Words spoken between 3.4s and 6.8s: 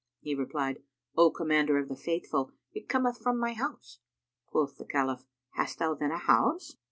house." Quoth the Caliph, "Hast thou then a house?"